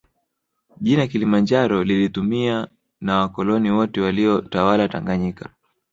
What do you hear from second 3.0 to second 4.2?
na wakoloni wote